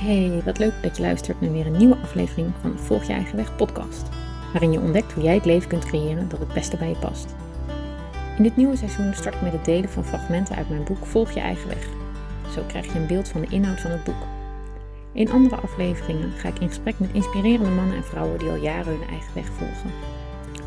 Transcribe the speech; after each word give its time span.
Hey, 0.00 0.42
wat 0.44 0.58
leuk 0.58 0.72
dat 0.82 0.96
je 0.96 1.02
luistert 1.02 1.40
naar 1.40 1.52
weer 1.52 1.66
een 1.66 1.76
nieuwe 1.76 1.96
aflevering 2.02 2.52
van 2.60 2.78
Volg 2.78 3.04
je 3.04 3.12
eigen 3.12 3.36
weg 3.36 3.56
podcast, 3.56 4.08
waarin 4.52 4.72
je 4.72 4.80
ontdekt 4.80 5.12
hoe 5.12 5.22
jij 5.22 5.34
het 5.34 5.44
leven 5.44 5.68
kunt 5.68 5.84
creëren 5.84 6.28
dat 6.28 6.38
het 6.38 6.52
beste 6.52 6.76
bij 6.76 6.88
je 6.88 6.96
past. 6.96 7.34
In 8.36 8.42
dit 8.42 8.56
nieuwe 8.56 8.76
seizoen 8.76 9.14
start 9.14 9.34
ik 9.34 9.40
met 9.40 9.52
het 9.52 9.64
delen 9.64 9.90
van 9.90 10.04
fragmenten 10.04 10.56
uit 10.56 10.68
mijn 10.68 10.84
boek 10.84 11.06
Volg 11.06 11.30
je 11.30 11.40
eigen 11.40 11.68
weg. 11.68 11.86
Zo 12.54 12.62
krijg 12.66 12.92
je 12.92 12.98
een 12.98 13.06
beeld 13.06 13.28
van 13.28 13.40
de 13.40 13.46
inhoud 13.50 13.80
van 13.80 13.90
het 13.90 14.04
boek. 14.04 14.26
In 15.12 15.30
andere 15.30 15.56
afleveringen 15.56 16.30
ga 16.30 16.48
ik 16.48 16.58
in 16.58 16.68
gesprek 16.68 16.98
met 16.98 17.10
inspirerende 17.12 17.70
mannen 17.70 17.96
en 17.96 18.04
vrouwen 18.04 18.38
die 18.38 18.48
al 18.48 18.56
jaren 18.56 18.98
hun 18.98 19.08
eigen 19.08 19.34
weg 19.34 19.46
volgen. 19.46 19.90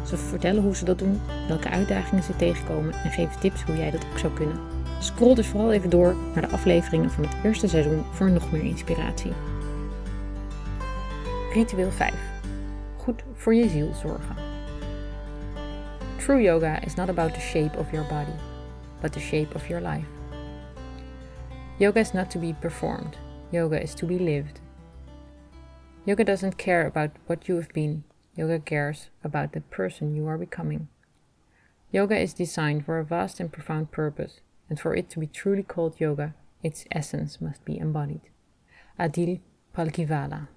Ze 0.05 0.17
vertellen 0.17 0.63
hoe 0.63 0.75
ze 0.75 0.85
dat 0.85 0.99
doen, 0.99 1.21
welke 1.47 1.69
uitdagingen 1.69 2.23
ze 2.23 2.35
tegenkomen 2.35 2.93
en 2.93 3.11
geven 3.11 3.39
tips 3.39 3.63
hoe 3.63 3.75
jij 3.77 3.91
dat 3.91 4.05
ook 4.11 4.17
zou 4.17 4.33
kunnen. 4.33 4.80
Scroll 5.01 5.35
dus 5.35 5.47
vooral 5.47 5.71
even 5.71 5.89
door 5.89 6.15
naar 6.33 6.41
de 6.41 6.53
afleveringen 6.53 7.11
van 7.11 7.23
het 7.23 7.35
eerste 7.43 7.67
seizoen 7.67 8.03
voor 8.11 8.31
nog 8.31 8.51
meer 8.51 8.63
inspiratie. 8.63 9.31
Ritueel 11.53 11.91
5. 11.91 12.13
Goed 12.97 13.23
voor 13.33 13.55
je 13.55 13.69
ziel 13.69 13.93
zorgen. 13.93 14.35
True 16.17 16.41
yoga 16.41 16.81
is 16.81 16.95
not 16.95 17.09
about 17.09 17.33
the 17.33 17.39
shape 17.39 17.77
of 17.77 17.91
your 17.91 18.07
body, 18.07 18.35
but 19.01 19.11
the 19.13 19.19
shape 19.19 19.55
of 19.55 19.67
your 19.67 19.87
life. 19.87 20.07
Yoga 21.77 21.99
is 21.99 22.11
not 22.11 22.29
to 22.29 22.39
be 22.39 22.55
performed, 22.59 23.17
yoga 23.49 23.81
is 23.81 23.93
to 23.93 24.05
be 24.05 24.19
lived. 24.19 24.61
Yoga 26.03 26.23
doesn't 26.23 26.55
care 26.55 26.85
about 26.85 27.09
what 27.25 27.47
you 27.47 27.55
have 27.55 27.73
been, 27.73 28.03
yoga 28.35 28.59
cares 28.59 29.09
about 29.23 29.51
the 29.51 29.61
person 29.61 30.15
you 30.15 30.27
are 30.27 30.37
becoming. 30.37 30.87
Yoga 31.91 32.15
is 32.19 32.33
designed 32.33 32.85
for 32.85 32.99
a 32.99 33.05
vast 33.05 33.39
and 33.39 33.51
profound 33.51 33.91
purpose 33.91 34.41
and 34.71 34.79
for 34.79 34.95
it 34.95 35.09
to 35.09 35.19
be 35.19 35.29
truly 35.29 35.63
called 35.63 35.97
yoga, 35.97 36.33
its 36.61 36.85
essence 36.87 37.43
must 37.43 37.63
be 37.63 37.77
embodied. 37.79 38.29
Adil 38.97 39.39
Palkivala. 39.71 40.47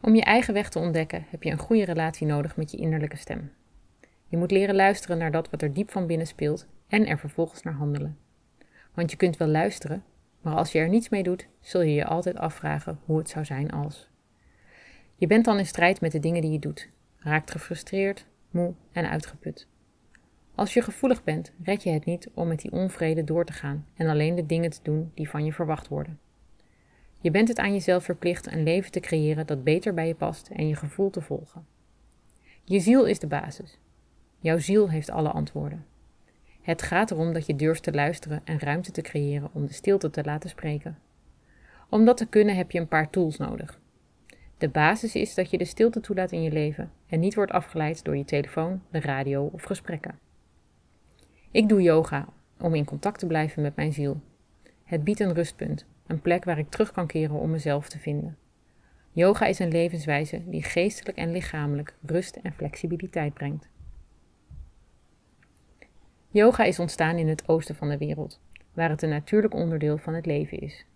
Om 0.00 0.14
je 0.14 0.22
eigen 0.22 0.54
weg 0.54 0.68
te 0.68 0.78
ontdekken 0.78 1.26
heb 1.28 1.42
je 1.42 1.50
een 1.50 1.58
goede 1.58 1.84
relatie 1.84 2.26
nodig 2.26 2.56
met 2.56 2.70
je 2.70 2.76
innerlijke 2.76 3.16
stem. 3.16 3.52
Je 4.26 4.36
moet 4.36 4.50
leren 4.50 4.74
luisteren 4.74 5.18
naar 5.18 5.30
dat 5.30 5.50
wat 5.50 5.62
er 5.62 5.72
diep 5.72 5.90
van 5.90 6.06
binnen 6.06 6.26
speelt 6.26 6.66
en 6.88 7.06
er 7.06 7.18
vervolgens 7.18 7.62
naar 7.62 7.74
handelen. 7.74 8.18
Want 8.94 9.10
je 9.10 9.16
kunt 9.16 9.36
wel 9.36 9.48
luisteren, 9.48 10.04
maar 10.40 10.54
als 10.54 10.72
je 10.72 10.78
er 10.78 10.88
niets 10.88 11.08
mee 11.08 11.22
doet, 11.22 11.48
zul 11.60 11.82
je 11.82 11.94
je 11.94 12.04
altijd 12.04 12.36
afvragen 12.36 12.98
hoe 13.04 13.18
het 13.18 13.28
zou 13.28 13.44
zijn 13.44 13.70
als. 13.70 14.10
Je 15.16 15.26
bent 15.26 15.44
dan 15.44 15.58
in 15.58 15.66
strijd 15.66 16.00
met 16.00 16.12
de 16.12 16.20
dingen 16.20 16.42
die 16.42 16.52
je 16.52 16.58
doet, 16.58 16.88
raakt 17.16 17.50
gefrustreerd, 17.50 18.26
moe 18.50 18.74
en 18.92 19.10
uitgeput. 19.10 19.68
Als 20.54 20.74
je 20.74 20.82
gevoelig 20.82 21.24
bent, 21.24 21.52
red 21.62 21.82
je 21.82 21.90
het 21.90 22.04
niet 22.04 22.28
om 22.34 22.48
met 22.48 22.60
die 22.60 22.72
onvrede 22.72 23.24
door 23.24 23.44
te 23.44 23.52
gaan 23.52 23.86
en 23.94 24.08
alleen 24.08 24.34
de 24.34 24.46
dingen 24.46 24.70
te 24.70 24.80
doen 24.82 25.10
die 25.14 25.28
van 25.28 25.44
je 25.44 25.52
verwacht 25.52 25.88
worden. 25.88 26.18
Je 27.20 27.30
bent 27.30 27.48
het 27.48 27.58
aan 27.58 27.72
jezelf 27.72 28.04
verplicht 28.04 28.52
een 28.52 28.62
leven 28.62 28.90
te 28.90 29.00
creëren 29.00 29.46
dat 29.46 29.64
beter 29.64 29.94
bij 29.94 30.06
je 30.06 30.14
past 30.14 30.48
en 30.48 30.68
je 30.68 30.76
gevoel 30.76 31.10
te 31.10 31.20
volgen. 31.20 31.66
Je 32.64 32.80
ziel 32.80 33.06
is 33.06 33.18
de 33.18 33.26
basis. 33.26 33.78
Jouw 34.38 34.58
ziel 34.58 34.90
heeft 34.90 35.10
alle 35.10 35.30
antwoorden. 35.30 35.86
Het 36.60 36.82
gaat 36.82 37.10
erom 37.10 37.32
dat 37.32 37.46
je 37.46 37.56
durft 37.56 37.82
te 37.82 37.92
luisteren 37.92 38.40
en 38.44 38.58
ruimte 38.58 38.90
te 38.90 39.00
creëren 39.00 39.50
om 39.52 39.66
de 39.66 39.72
stilte 39.72 40.10
te 40.10 40.24
laten 40.24 40.50
spreken. 40.50 40.98
Om 41.88 42.04
dat 42.04 42.16
te 42.16 42.26
kunnen 42.26 42.56
heb 42.56 42.70
je 42.70 42.78
een 42.78 42.88
paar 42.88 43.10
tools 43.10 43.36
nodig. 43.36 43.80
De 44.58 44.68
basis 44.68 45.14
is 45.14 45.34
dat 45.34 45.50
je 45.50 45.58
de 45.58 45.64
stilte 45.64 46.00
toelaat 46.00 46.32
in 46.32 46.42
je 46.42 46.52
leven 46.52 46.92
en 47.06 47.20
niet 47.20 47.34
wordt 47.34 47.52
afgeleid 47.52 48.04
door 48.04 48.16
je 48.16 48.24
telefoon, 48.24 48.82
de 48.90 49.00
radio 49.00 49.50
of 49.52 49.62
gesprekken. 49.62 50.18
Ik 51.52 51.68
doe 51.68 51.82
yoga 51.82 52.28
om 52.60 52.74
in 52.74 52.84
contact 52.84 53.18
te 53.18 53.26
blijven 53.26 53.62
met 53.62 53.76
mijn 53.76 53.92
ziel. 53.92 54.20
Het 54.84 55.04
biedt 55.04 55.20
een 55.20 55.34
rustpunt, 55.34 55.86
een 56.06 56.20
plek 56.20 56.44
waar 56.44 56.58
ik 56.58 56.70
terug 56.70 56.92
kan 56.92 57.06
keren 57.06 57.36
om 57.36 57.50
mezelf 57.50 57.88
te 57.88 57.98
vinden. 57.98 58.36
Yoga 59.12 59.46
is 59.46 59.58
een 59.58 59.70
levenswijze 59.70 60.42
die 60.46 60.62
geestelijk 60.62 61.18
en 61.18 61.30
lichamelijk 61.30 61.94
rust 62.06 62.36
en 62.36 62.52
flexibiliteit 62.52 63.34
brengt. 63.34 63.68
Yoga 66.28 66.64
is 66.64 66.78
ontstaan 66.78 67.16
in 67.16 67.28
het 67.28 67.48
oosten 67.48 67.74
van 67.74 67.88
de 67.88 67.98
wereld, 67.98 68.40
waar 68.72 68.90
het 68.90 69.02
een 69.02 69.08
natuurlijk 69.08 69.54
onderdeel 69.54 69.98
van 69.98 70.14
het 70.14 70.26
leven 70.26 70.58
is. 70.58 70.86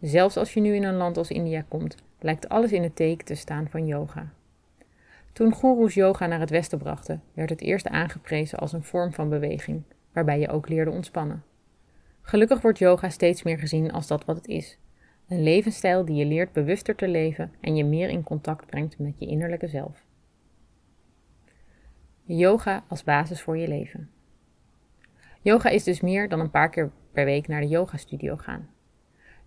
Zelfs 0.00 0.36
als 0.36 0.54
je 0.54 0.60
nu 0.60 0.74
in 0.74 0.84
een 0.84 0.96
land 0.96 1.16
als 1.16 1.30
India 1.30 1.64
komt, 1.68 1.96
lijkt 2.20 2.48
alles 2.48 2.72
in 2.72 2.82
het 2.82 2.96
teken 2.96 3.24
te 3.24 3.34
staan 3.34 3.68
van 3.70 3.86
yoga. 3.86 4.32
Toen 5.38 5.52
goeroes 5.52 5.94
yoga 5.94 6.26
naar 6.26 6.40
het 6.40 6.50
westen 6.50 6.78
brachten, 6.78 7.22
werd 7.34 7.50
het 7.50 7.60
eerst 7.60 7.88
aangeprezen 7.88 8.58
als 8.58 8.72
een 8.72 8.82
vorm 8.82 9.12
van 9.12 9.28
beweging, 9.28 9.82
waarbij 10.12 10.40
je 10.40 10.48
ook 10.48 10.68
leerde 10.68 10.90
ontspannen. 10.90 11.44
Gelukkig 12.22 12.60
wordt 12.60 12.78
yoga 12.78 13.08
steeds 13.08 13.42
meer 13.42 13.58
gezien 13.58 13.92
als 13.92 14.06
dat 14.06 14.24
wat 14.24 14.36
het 14.36 14.46
is: 14.46 14.78
een 15.28 15.42
levensstijl 15.42 16.04
die 16.04 16.16
je 16.16 16.24
leert 16.24 16.52
bewuster 16.52 16.94
te 16.94 17.08
leven 17.08 17.52
en 17.60 17.76
je 17.76 17.84
meer 17.84 18.08
in 18.08 18.22
contact 18.22 18.66
brengt 18.66 18.98
met 18.98 19.14
je 19.18 19.26
innerlijke 19.26 19.68
zelf. 19.68 20.04
Yoga 22.24 22.84
als 22.88 23.04
basis 23.04 23.42
voor 23.42 23.56
je 23.56 23.68
leven. 23.68 24.10
Yoga 25.40 25.68
is 25.68 25.84
dus 25.84 26.00
meer 26.00 26.28
dan 26.28 26.40
een 26.40 26.50
paar 26.50 26.70
keer 26.70 26.90
per 27.12 27.24
week 27.24 27.48
naar 27.48 27.60
de 27.60 27.68
yogastudio 27.68 28.36
gaan. 28.36 28.68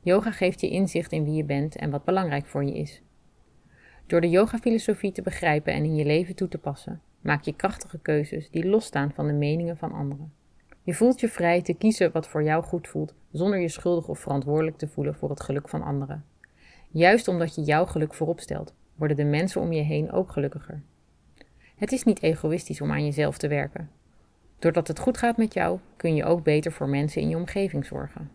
Yoga 0.01 0.31
geeft 0.31 0.61
je 0.61 0.69
inzicht 0.69 1.11
in 1.11 1.23
wie 1.23 1.35
je 1.35 1.43
bent 1.43 1.75
en 1.75 1.89
wat 1.89 2.03
belangrijk 2.03 2.45
voor 2.45 2.63
je 2.63 2.73
is. 2.73 3.01
Door 4.11 4.21
de 4.21 4.29
yoga-filosofie 4.29 5.11
te 5.11 5.21
begrijpen 5.21 5.73
en 5.73 5.83
in 5.83 5.95
je 5.95 6.05
leven 6.05 6.35
toe 6.35 6.47
te 6.47 6.57
passen, 6.57 7.01
maak 7.21 7.43
je 7.43 7.55
krachtige 7.55 7.99
keuzes 7.99 8.49
die 8.49 8.67
losstaan 8.67 9.11
van 9.11 9.27
de 9.27 9.33
meningen 9.33 9.77
van 9.77 9.91
anderen. 9.91 10.33
Je 10.83 10.93
voelt 10.93 11.19
je 11.19 11.27
vrij 11.27 11.61
te 11.61 11.73
kiezen 11.73 12.11
wat 12.11 12.27
voor 12.27 12.43
jou 12.43 12.63
goed 12.63 12.87
voelt, 12.87 13.13
zonder 13.31 13.59
je 13.59 13.69
schuldig 13.69 14.07
of 14.07 14.19
verantwoordelijk 14.19 14.77
te 14.77 14.87
voelen 14.87 15.15
voor 15.15 15.29
het 15.29 15.41
geluk 15.41 15.69
van 15.69 15.81
anderen. 15.81 16.25
Juist 16.89 17.27
omdat 17.27 17.55
je 17.55 17.61
jouw 17.61 17.85
geluk 17.85 18.13
voorop 18.13 18.39
stelt, 18.39 18.73
worden 18.95 19.17
de 19.17 19.23
mensen 19.23 19.61
om 19.61 19.71
je 19.71 19.81
heen 19.81 20.11
ook 20.11 20.31
gelukkiger. 20.31 20.81
Het 21.75 21.91
is 21.91 22.03
niet 22.03 22.21
egoïstisch 22.21 22.81
om 22.81 22.91
aan 22.91 23.05
jezelf 23.05 23.37
te 23.37 23.47
werken. 23.47 23.89
Doordat 24.59 24.87
het 24.87 24.99
goed 24.99 25.17
gaat 25.17 25.37
met 25.37 25.53
jou, 25.53 25.79
kun 25.95 26.15
je 26.15 26.25
ook 26.25 26.43
beter 26.43 26.71
voor 26.71 26.89
mensen 26.89 27.21
in 27.21 27.29
je 27.29 27.37
omgeving 27.37 27.85
zorgen. 27.85 28.31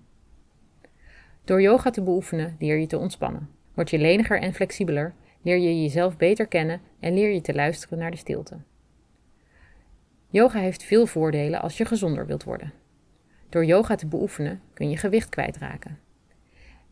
Door 1.45 1.63
yoga 1.63 1.91
te 1.91 2.03
beoefenen 2.03 2.57
leer 2.59 2.79
je 2.79 2.87
te 2.87 2.99
ontspannen, 2.99 3.49
word 3.75 3.91
je 3.91 3.99
leniger 3.99 4.41
en 4.41 4.55
flexibeler 4.55 5.15
leer 5.47 5.59
je 5.59 5.83
jezelf 5.83 6.17
beter 6.17 6.47
kennen 6.47 6.81
en 7.01 7.15
leer 7.15 7.31
je 7.31 7.41
te 7.41 7.55
luisteren 7.55 7.99
naar 7.99 8.11
de 8.11 8.17
stilte. 8.17 8.57
Yoga 10.29 10.59
heeft 10.59 10.83
veel 10.83 11.07
voordelen 11.07 11.61
als 11.61 11.77
je 11.77 11.85
gezonder 11.85 12.27
wilt 12.27 12.45
worden. 12.45 12.73
Door 13.49 13.65
yoga 13.65 13.95
te 13.95 14.07
beoefenen 14.07 14.61
kun 14.75 14.91
je 14.91 14.97
gewicht 14.97 15.29
kwijtraken. 15.29 15.99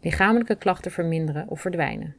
Lichamelijke 0.01 0.55
klachten 0.55 0.91
verminderen 0.91 1.49
of 1.49 1.61
verdwijnen. 1.61 2.17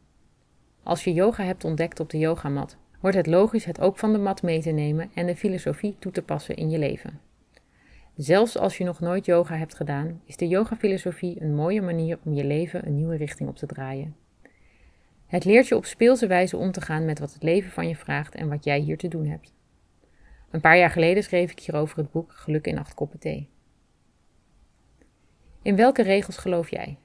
Als 0.83 1.03
je 1.03 1.13
yoga 1.13 1.43
hebt 1.43 1.63
ontdekt 1.63 1.99
op 1.99 2.09
de 2.09 2.17
yogamat, 2.17 2.77
wordt 3.01 3.17
het 3.17 3.27
logisch 3.27 3.65
het 3.65 3.79
ook 3.79 3.97
van 3.97 4.11
de 4.11 4.19
mat 4.19 4.41
mee 4.41 4.61
te 4.61 4.71
nemen 4.71 5.09
en 5.13 5.25
de 5.25 5.35
filosofie 5.35 5.95
toe 5.99 6.11
te 6.11 6.21
passen 6.21 6.55
in 6.55 6.69
je 6.69 6.79
leven. 6.79 7.19
Zelfs 8.15 8.57
als 8.57 8.77
je 8.77 8.83
nog 8.83 8.99
nooit 8.99 9.25
yoga 9.25 9.55
hebt 9.55 9.75
gedaan, 9.75 10.21
is 10.25 10.37
de 10.37 10.47
yoga-filosofie 10.47 11.41
een 11.41 11.55
mooie 11.55 11.81
manier 11.81 12.19
om 12.23 12.33
je 12.33 12.43
leven 12.43 12.87
een 12.87 12.95
nieuwe 12.95 13.15
richting 13.15 13.49
op 13.49 13.55
te 13.55 13.65
draaien. 13.65 14.24
Het 15.25 15.45
leert 15.45 15.67
je 15.67 15.75
op 15.75 15.85
speelse 15.85 16.27
wijze 16.27 16.57
om 16.57 16.71
te 16.71 16.81
gaan 16.81 17.05
met 17.05 17.19
wat 17.19 17.33
het 17.33 17.43
leven 17.43 17.71
van 17.71 17.87
je 17.87 17.95
vraagt 17.95 18.35
en 18.35 18.49
wat 18.49 18.63
jij 18.63 18.79
hier 18.79 18.97
te 18.97 19.07
doen 19.07 19.25
hebt. 19.25 19.53
Een 20.51 20.61
paar 20.61 20.77
jaar 20.77 20.89
geleden 20.89 21.23
schreef 21.23 21.51
ik 21.51 21.59
hierover 21.59 21.97
het 21.97 22.11
boek 22.11 22.31
Geluk 22.31 22.67
in 22.67 22.77
acht 22.77 22.93
koppen 22.93 23.19
thee. 23.19 23.49
In 25.61 25.75
welke 25.75 26.03
regels 26.03 26.37
geloof 26.37 26.69
jij? 26.69 26.97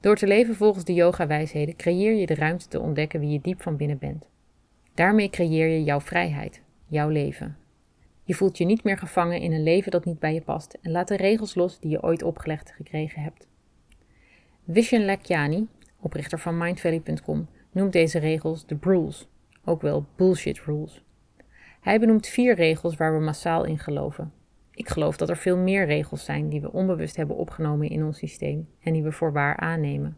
Door 0.00 0.16
te 0.16 0.26
leven 0.26 0.54
volgens 0.54 0.84
de 0.84 0.94
yoga-wijsheden 0.94 1.76
creëer 1.76 2.14
je 2.14 2.26
de 2.26 2.34
ruimte 2.34 2.68
te 2.68 2.80
ontdekken 2.80 3.20
wie 3.20 3.30
je 3.30 3.40
diep 3.40 3.62
van 3.62 3.76
binnen 3.76 3.98
bent. 3.98 4.28
Daarmee 4.94 5.30
creëer 5.30 5.68
je 5.68 5.84
jouw 5.84 6.00
vrijheid, 6.00 6.62
jouw 6.86 7.08
leven. 7.08 7.56
Je 8.24 8.34
voelt 8.34 8.58
je 8.58 8.64
niet 8.64 8.84
meer 8.84 8.98
gevangen 8.98 9.40
in 9.40 9.52
een 9.52 9.62
leven 9.62 9.90
dat 9.90 10.04
niet 10.04 10.18
bij 10.18 10.34
je 10.34 10.42
past 10.42 10.78
en 10.82 10.90
laat 10.90 11.08
de 11.08 11.16
regels 11.16 11.54
los 11.54 11.80
die 11.80 11.90
je 11.90 12.02
ooit 12.02 12.22
opgelegd 12.22 12.72
gekregen 12.76 13.22
hebt. 13.22 13.46
Vishen 14.68 15.04
Lakiani, 15.04 15.66
oprichter 16.00 16.38
van 16.38 16.58
mindvalley.com, 16.58 17.48
noemt 17.70 17.92
deze 17.92 18.18
regels 18.18 18.66
de 18.66 18.76
rules, 18.80 19.28
ook 19.64 19.82
wel 19.82 20.06
bullshit 20.16 20.60
rules. 20.60 21.04
Hij 21.80 22.00
benoemt 22.00 22.26
vier 22.26 22.54
regels 22.54 22.96
waar 22.96 23.14
we 23.18 23.24
massaal 23.24 23.64
in 23.64 23.78
geloven. 23.78 24.32
Ik 24.70 24.88
geloof 24.88 25.16
dat 25.16 25.28
er 25.28 25.36
veel 25.36 25.56
meer 25.56 25.86
regels 25.86 26.24
zijn 26.24 26.48
die 26.48 26.60
we 26.60 26.72
onbewust 26.72 27.16
hebben 27.16 27.36
opgenomen 27.36 27.88
in 27.88 28.04
ons 28.04 28.18
systeem 28.18 28.68
en 28.80 28.92
die 28.92 29.02
we 29.02 29.12
voor 29.12 29.32
waar 29.32 29.56
aannemen. 29.56 30.16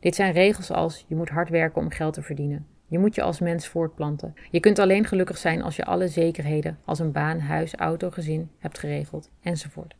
Dit 0.00 0.14
zijn 0.14 0.32
regels 0.32 0.70
als 0.70 1.04
je 1.08 1.14
moet 1.14 1.28
hard 1.28 1.48
werken 1.48 1.82
om 1.82 1.90
geld 1.90 2.14
te 2.14 2.22
verdienen. 2.22 2.66
Je 2.86 2.98
moet 2.98 3.14
je 3.14 3.22
als 3.22 3.40
mens 3.40 3.68
voortplanten. 3.68 4.34
Je 4.50 4.60
kunt 4.60 4.78
alleen 4.78 5.04
gelukkig 5.04 5.38
zijn 5.38 5.62
als 5.62 5.76
je 5.76 5.84
alle 5.84 6.08
zekerheden 6.08 6.78
als 6.84 6.98
een 6.98 7.12
baan, 7.12 7.38
huis, 7.38 7.74
auto, 7.74 8.10
gezin 8.10 8.50
hebt 8.58 8.78
geregeld, 8.78 9.30
enzovoort. 9.42 9.96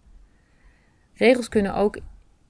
Regels 1.14 1.48
kunnen 1.48 1.74
ook 1.74 1.98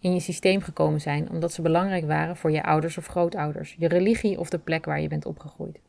in 0.04 0.12
je 0.12 0.20
systeem 0.20 0.60
gekomen 0.60 1.00
zijn 1.00 1.30
omdat 1.30 1.52
ze 1.52 1.62
belangrijk 1.62 2.06
waren 2.06 2.36
voor 2.36 2.50
je 2.50 2.62
ouders 2.62 2.98
of 2.98 3.06
grootouders, 3.06 3.76
je 3.78 3.88
religie 3.88 4.38
of 4.38 4.50
de 4.50 4.58
plek 4.58 4.84
waar 4.84 5.00
je 5.00 5.08
bent 5.08 5.26
opgegroeid. 5.26 5.80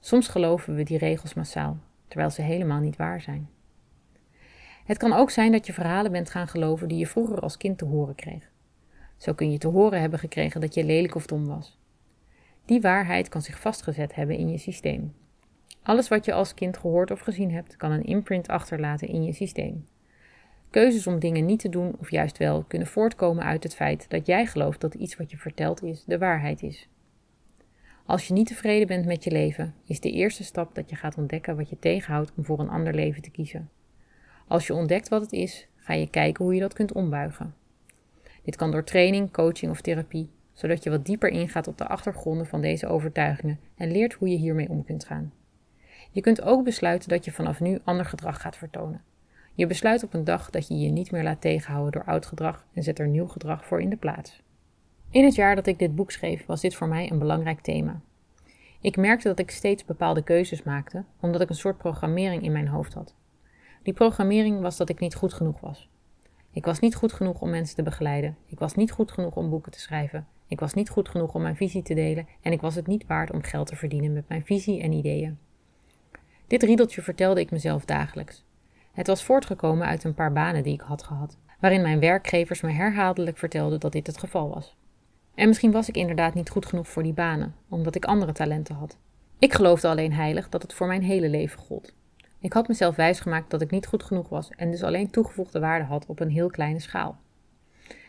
Soms 0.00 0.28
geloven 0.28 0.74
we 0.74 0.82
die 0.82 0.98
regels 0.98 1.34
massaal, 1.34 1.78
terwijl 2.08 2.30
ze 2.30 2.42
helemaal 2.42 2.80
niet 2.80 2.96
waar 2.96 3.20
zijn. 3.20 3.48
Het 4.84 4.98
kan 4.98 5.12
ook 5.12 5.30
zijn 5.30 5.52
dat 5.52 5.66
je 5.66 5.72
verhalen 5.72 6.12
bent 6.12 6.30
gaan 6.30 6.48
geloven 6.48 6.88
die 6.88 6.98
je 6.98 7.06
vroeger 7.06 7.40
als 7.40 7.56
kind 7.56 7.78
te 7.78 7.84
horen 7.84 8.14
kreeg. 8.14 8.50
Zo 9.16 9.32
kun 9.32 9.50
je 9.50 9.58
te 9.58 9.68
horen 9.68 10.00
hebben 10.00 10.18
gekregen 10.18 10.60
dat 10.60 10.74
je 10.74 10.84
lelijk 10.84 11.14
of 11.14 11.26
dom 11.26 11.46
was. 11.46 11.78
Die 12.64 12.80
waarheid 12.80 13.28
kan 13.28 13.42
zich 13.42 13.60
vastgezet 13.60 14.14
hebben 14.14 14.36
in 14.36 14.48
je 14.48 14.58
systeem. 14.58 15.14
Alles 15.82 16.08
wat 16.08 16.24
je 16.24 16.32
als 16.32 16.54
kind 16.54 16.76
gehoord 16.76 17.10
of 17.10 17.20
gezien 17.20 17.52
hebt, 17.52 17.76
kan 17.76 17.90
een 17.90 18.04
imprint 18.04 18.48
achterlaten 18.48 19.08
in 19.08 19.24
je 19.24 19.32
systeem. 19.32 19.86
Keuzes 20.74 21.06
om 21.06 21.18
dingen 21.18 21.44
niet 21.44 21.58
te 21.58 21.68
doen 21.68 21.96
of 21.98 22.10
juist 22.10 22.38
wel 22.38 22.64
kunnen 22.68 22.88
voortkomen 22.88 23.44
uit 23.44 23.62
het 23.62 23.74
feit 23.74 24.10
dat 24.10 24.26
jij 24.26 24.46
gelooft 24.46 24.80
dat 24.80 24.94
iets 24.94 25.16
wat 25.16 25.30
je 25.30 25.36
verteld 25.36 25.82
is 25.82 26.04
de 26.04 26.18
waarheid 26.18 26.62
is. 26.62 26.88
Als 28.06 28.28
je 28.28 28.32
niet 28.32 28.46
tevreden 28.46 28.86
bent 28.86 29.06
met 29.06 29.24
je 29.24 29.30
leven, 29.30 29.74
is 29.84 30.00
de 30.00 30.10
eerste 30.10 30.44
stap 30.44 30.74
dat 30.74 30.90
je 30.90 30.96
gaat 30.96 31.16
ontdekken 31.16 31.56
wat 31.56 31.68
je 31.68 31.78
tegenhoudt 31.78 32.32
om 32.36 32.44
voor 32.44 32.58
een 32.58 32.68
ander 32.68 32.94
leven 32.94 33.22
te 33.22 33.30
kiezen. 33.30 33.70
Als 34.48 34.66
je 34.66 34.74
ontdekt 34.74 35.08
wat 35.08 35.20
het 35.20 35.32
is, 35.32 35.68
ga 35.76 35.92
je 35.92 36.10
kijken 36.10 36.44
hoe 36.44 36.54
je 36.54 36.60
dat 36.60 36.72
kunt 36.72 36.92
ombuigen. 36.92 37.54
Dit 38.42 38.56
kan 38.56 38.70
door 38.70 38.84
training, 38.84 39.32
coaching 39.32 39.70
of 39.70 39.80
therapie, 39.80 40.30
zodat 40.52 40.82
je 40.82 40.90
wat 40.90 41.06
dieper 41.06 41.30
ingaat 41.30 41.68
op 41.68 41.78
de 41.78 41.86
achtergronden 41.86 42.46
van 42.46 42.60
deze 42.60 42.86
overtuigingen 42.86 43.60
en 43.76 43.92
leert 43.92 44.12
hoe 44.12 44.28
je 44.28 44.36
hiermee 44.36 44.68
om 44.68 44.84
kunt 44.84 45.04
gaan. 45.04 45.32
Je 46.10 46.20
kunt 46.20 46.42
ook 46.42 46.64
besluiten 46.64 47.08
dat 47.08 47.24
je 47.24 47.32
vanaf 47.32 47.60
nu 47.60 47.78
ander 47.84 48.04
gedrag 48.04 48.40
gaat 48.40 48.56
vertonen. 48.56 49.02
Je 49.56 49.66
besluit 49.66 50.02
op 50.02 50.14
een 50.14 50.24
dag 50.24 50.50
dat 50.50 50.68
je 50.68 50.78
je 50.78 50.90
niet 50.90 51.10
meer 51.10 51.22
laat 51.22 51.40
tegenhouden 51.40 51.92
door 51.92 52.04
oud 52.04 52.26
gedrag 52.26 52.66
en 52.72 52.82
zet 52.82 52.98
er 52.98 53.08
nieuw 53.08 53.26
gedrag 53.26 53.66
voor 53.66 53.80
in 53.80 53.90
de 53.90 53.96
plaats. 53.96 54.42
In 55.10 55.24
het 55.24 55.34
jaar 55.34 55.54
dat 55.54 55.66
ik 55.66 55.78
dit 55.78 55.94
boek 55.94 56.10
schreef, 56.10 56.46
was 56.46 56.60
dit 56.60 56.74
voor 56.74 56.88
mij 56.88 57.10
een 57.10 57.18
belangrijk 57.18 57.60
thema. 57.60 58.00
Ik 58.80 58.96
merkte 58.96 59.28
dat 59.28 59.38
ik 59.38 59.50
steeds 59.50 59.84
bepaalde 59.84 60.22
keuzes 60.22 60.62
maakte, 60.62 61.04
omdat 61.20 61.40
ik 61.40 61.48
een 61.48 61.54
soort 61.54 61.78
programmering 61.78 62.42
in 62.42 62.52
mijn 62.52 62.68
hoofd 62.68 62.94
had. 62.94 63.14
Die 63.82 63.92
programmering 63.92 64.60
was 64.60 64.76
dat 64.76 64.88
ik 64.88 65.00
niet 65.00 65.14
goed 65.14 65.32
genoeg 65.32 65.60
was. 65.60 65.88
Ik 66.50 66.64
was 66.64 66.80
niet 66.80 66.94
goed 66.94 67.12
genoeg 67.12 67.40
om 67.40 67.50
mensen 67.50 67.76
te 67.76 67.82
begeleiden. 67.82 68.36
Ik 68.46 68.58
was 68.58 68.74
niet 68.74 68.90
goed 68.90 69.12
genoeg 69.12 69.36
om 69.36 69.50
boeken 69.50 69.72
te 69.72 69.80
schrijven. 69.80 70.26
Ik 70.46 70.60
was 70.60 70.74
niet 70.74 70.90
goed 70.90 71.08
genoeg 71.08 71.34
om 71.34 71.42
mijn 71.42 71.56
visie 71.56 71.82
te 71.82 71.94
delen. 71.94 72.26
En 72.40 72.52
ik 72.52 72.60
was 72.60 72.74
het 72.74 72.86
niet 72.86 73.06
waard 73.06 73.32
om 73.32 73.42
geld 73.42 73.66
te 73.66 73.76
verdienen 73.76 74.12
met 74.12 74.28
mijn 74.28 74.44
visie 74.44 74.82
en 74.82 74.92
ideeën. 74.92 75.38
Dit 76.46 76.62
riedeltje 76.62 77.02
vertelde 77.02 77.40
ik 77.40 77.50
mezelf 77.50 77.84
dagelijks. 77.84 78.44
Het 78.94 79.06
was 79.06 79.24
voortgekomen 79.24 79.86
uit 79.86 80.04
een 80.04 80.14
paar 80.14 80.32
banen 80.32 80.62
die 80.62 80.72
ik 80.72 80.80
had 80.80 81.02
gehad, 81.02 81.38
waarin 81.60 81.82
mijn 81.82 82.00
werkgevers 82.00 82.60
me 82.60 82.70
herhaaldelijk 82.70 83.38
vertelden 83.38 83.80
dat 83.80 83.92
dit 83.92 84.06
het 84.06 84.18
geval 84.18 84.48
was. 84.48 84.76
En 85.34 85.48
misschien 85.48 85.72
was 85.72 85.88
ik 85.88 85.96
inderdaad 85.96 86.34
niet 86.34 86.50
goed 86.50 86.66
genoeg 86.66 86.88
voor 86.88 87.02
die 87.02 87.12
banen, 87.12 87.54
omdat 87.68 87.94
ik 87.94 88.04
andere 88.04 88.32
talenten 88.32 88.74
had. 88.74 88.98
Ik 89.38 89.52
geloofde 89.52 89.88
alleen 89.88 90.12
heilig 90.12 90.48
dat 90.48 90.62
het 90.62 90.74
voor 90.74 90.86
mijn 90.86 91.02
hele 91.02 91.28
leven 91.28 91.58
gold. 91.58 91.94
Ik 92.40 92.52
had 92.52 92.68
mezelf 92.68 92.96
wijsgemaakt 92.96 93.50
dat 93.50 93.60
ik 93.60 93.70
niet 93.70 93.86
goed 93.86 94.02
genoeg 94.02 94.28
was 94.28 94.50
en 94.50 94.70
dus 94.70 94.82
alleen 94.82 95.10
toegevoegde 95.10 95.60
waarde 95.60 95.84
had 95.84 96.06
op 96.06 96.20
een 96.20 96.30
heel 96.30 96.50
kleine 96.50 96.80
schaal. 96.80 97.16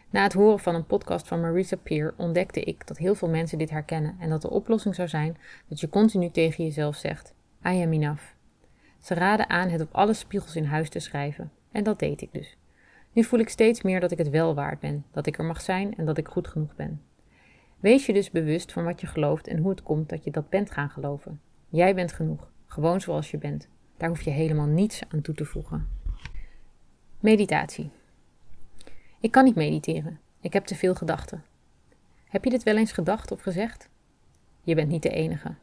Na 0.09 0.23
het 0.23 0.33
horen 0.33 0.59
van 0.59 0.75
een 0.75 0.85
podcast 0.85 1.27
van 1.27 1.41
Marisa 1.41 1.75
Peer 1.75 2.13
ontdekte 2.17 2.61
ik 2.61 2.87
dat 2.87 2.97
heel 2.97 3.15
veel 3.15 3.29
mensen 3.29 3.57
dit 3.57 3.69
herkennen 3.69 4.15
en 4.19 4.29
dat 4.29 4.41
de 4.41 4.49
oplossing 4.49 4.95
zou 4.95 5.07
zijn 5.07 5.37
dat 5.67 5.79
je 5.79 5.89
continu 5.89 6.29
tegen 6.31 6.63
jezelf 6.63 6.95
zegt: 6.95 7.33
I 7.65 7.83
am 7.83 7.93
enough. 7.93 8.34
Ze 9.05 9.13
raden 9.13 9.49
aan 9.49 9.69
het 9.69 9.81
op 9.81 9.89
alle 9.91 10.13
spiegels 10.13 10.55
in 10.55 10.65
huis 10.65 10.89
te 10.89 10.99
schrijven 10.99 11.51
en 11.71 11.83
dat 11.83 11.99
deed 11.99 12.21
ik 12.21 12.33
dus. 12.33 12.57
Nu 13.11 13.23
voel 13.23 13.39
ik 13.39 13.49
steeds 13.49 13.81
meer 13.81 13.99
dat 13.99 14.11
ik 14.11 14.17
het 14.17 14.29
wel 14.29 14.55
waard 14.55 14.79
ben, 14.79 15.05
dat 15.11 15.25
ik 15.25 15.37
er 15.37 15.45
mag 15.45 15.61
zijn 15.61 15.97
en 15.97 16.05
dat 16.05 16.17
ik 16.17 16.27
goed 16.27 16.47
genoeg 16.47 16.75
ben. 16.75 17.01
Wees 17.79 18.05
je 18.05 18.13
dus 18.13 18.31
bewust 18.31 18.71
van 18.71 18.83
wat 18.83 19.01
je 19.01 19.07
gelooft 19.07 19.47
en 19.47 19.57
hoe 19.57 19.69
het 19.69 19.83
komt 19.83 20.09
dat 20.09 20.23
je 20.23 20.31
dat 20.31 20.49
bent 20.49 20.71
gaan 20.71 20.89
geloven. 20.89 21.41
Jij 21.69 21.95
bent 21.95 22.13
genoeg, 22.13 22.51
gewoon 22.65 23.01
zoals 23.01 23.31
je 23.31 23.37
bent. 23.37 23.67
Daar 23.97 24.09
hoef 24.09 24.21
je 24.21 24.29
helemaal 24.29 24.67
niets 24.67 25.01
aan 25.07 25.21
toe 25.21 25.35
te 25.35 25.45
voegen. 25.45 25.87
Meditatie. 27.19 27.89
Ik 29.19 29.31
kan 29.31 29.43
niet 29.43 29.55
mediteren. 29.55 30.19
Ik 30.39 30.53
heb 30.53 30.65
te 30.65 30.75
veel 30.75 30.95
gedachten. 30.95 31.43
Heb 32.25 32.43
je 32.43 32.49
dit 32.49 32.63
wel 32.63 32.77
eens 32.77 32.91
gedacht 32.91 33.31
of 33.31 33.41
gezegd? 33.41 33.89
Je 34.61 34.75
bent 34.75 34.89
niet 34.89 35.03
de 35.03 35.09
enige. 35.09 35.55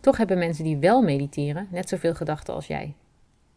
Toch 0.00 0.16
hebben 0.16 0.38
mensen 0.38 0.64
die 0.64 0.76
wel 0.76 1.02
mediteren 1.02 1.68
net 1.70 1.88
zoveel 1.88 2.14
gedachten 2.14 2.54
als 2.54 2.66
jij. 2.66 2.94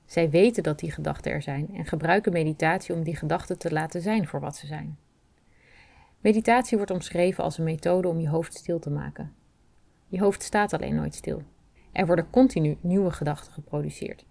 Zij 0.06 0.30
weten 0.30 0.63
dat 0.63 0.80
die 0.80 0.92
gedachten 0.92 1.31
er 1.31 1.42
zijn 1.42 1.69
en 1.75 1.86
gebruiken 1.86 2.31
meditatie 2.31 2.95
om 2.95 3.04
die 3.04 3.16
gedachten 3.16 3.57
te 3.57 3.72
laten 3.72 4.01
zijn 4.01 4.28
voor 4.28 4.40
wat 4.40 4.56
ze 4.56 4.68
zijn. 4.68 4.98
Meditatie 6.19 6.78
wordt 6.78 6.92
omschreven 6.92 7.44
als 7.44 7.57
een 7.57 7.63
methode 7.63 8.07
om 8.07 8.19
je 8.19 8.30
hoofd 8.30 8.54
stil 8.54 8.80
te 8.80 8.90
maken. 8.90 9.34
Je 10.07 10.19
hoofd 10.19 10.44
staat 10.44 10.74
alleen 10.74 10.95
nooit 10.95 11.16
stil. 11.16 11.42
Er 11.92 12.06
worden 12.06 12.30
continu 12.30 12.78
nieuwe 12.81 13.12
gedachten 13.12 13.54
geproduceerd. 13.54 14.25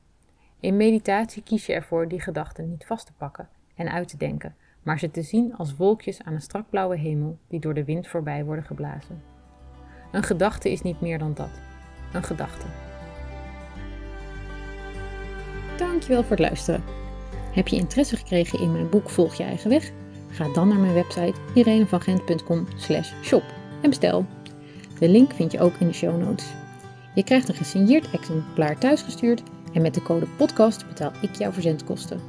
In 0.61 0.76
meditatie 0.76 1.43
kies 1.43 1.67
je 1.67 1.73
ervoor 1.73 2.09
die 2.09 2.20
gedachten 2.20 2.69
niet 2.69 2.85
vast 2.87 3.06
te 3.06 3.12
pakken 3.12 3.49
en 3.75 3.93
uit 3.93 4.09
te 4.09 4.17
denken, 4.17 4.55
maar 4.82 4.99
ze 4.99 5.11
te 5.11 5.23
zien 5.23 5.56
als 5.56 5.76
wolkjes 5.76 6.23
aan 6.23 6.35
een 6.35 6.41
strak 6.41 6.70
blauwe 6.70 6.97
hemel 6.97 7.38
die 7.49 7.61
door 7.61 7.75
de 7.75 7.85
wind 7.85 8.09
voorbij 8.09 8.44
worden 8.44 8.64
geblazen. 8.64 9.23
Een 10.12 10.23
gedachte 10.23 10.70
is 10.70 10.82
niet 10.82 11.00
meer 11.00 11.19
dan 11.19 11.35
dat. 11.35 11.71
Een 12.12 12.25
gedachte. 12.25 12.67
Dankjewel 15.76 16.23
voor 16.23 16.31
het 16.31 16.38
luisteren. 16.38 16.85
Heb 17.53 17.69
je 17.69 17.76
interesse 17.76 18.17
gekregen 18.17 18.61
in 18.61 18.73
mijn 18.73 18.88
boek 18.88 19.11
Volg 19.11 19.35
je 19.35 19.43
eigen 19.43 19.70
weg? 19.70 19.91
Ga 20.29 20.49
dan 20.53 20.69
naar 20.69 20.79
mijn 20.79 20.94
website 20.94 21.35
irenevangent.com 21.55 22.67
shop 23.23 23.43
en 23.82 23.88
bestel. 23.91 24.26
De 24.99 25.09
link 25.09 25.32
vind 25.32 25.53
je 25.53 25.61
ook 25.61 25.75
in 25.79 25.87
de 25.87 25.93
show 25.93 26.19
notes. 26.19 26.47
Je 27.14 27.25
krijgt 27.25 27.49
een 27.49 27.55
gesigneerd 27.55 28.11
exemplaar 28.11 28.79
thuisgestuurd 28.79 29.43
en 29.73 29.82
met 29.82 29.94
de 29.94 30.03
code 30.03 30.26
podcast 30.26 30.87
betaal 30.87 31.12
ik 31.20 31.35
jouw 31.35 31.53
verzendkosten. 31.53 32.20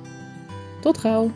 Tot 0.82 0.98
gauw! 0.98 1.32